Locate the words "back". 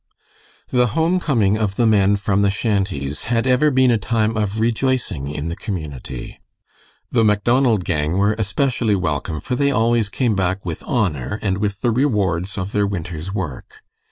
10.35-10.65